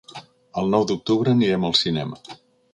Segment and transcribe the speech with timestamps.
[0.61, 2.39] El nou d'octubre anirem al cinema.